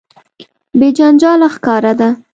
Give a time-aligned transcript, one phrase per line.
[0.79, 2.09] بې جنجاله ښکاره ده.